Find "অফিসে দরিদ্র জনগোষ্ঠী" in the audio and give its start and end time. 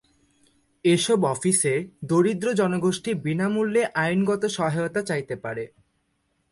1.25-3.11